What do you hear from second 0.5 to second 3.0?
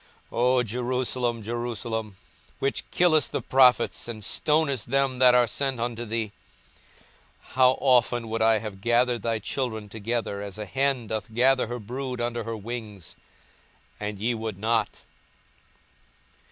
Jerusalem, Jerusalem, which